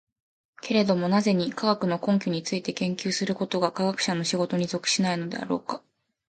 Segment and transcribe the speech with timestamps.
[0.61, 5.83] けれども何故に、科学の根拠について研究することが科学者の仕事に属しないのであろうか。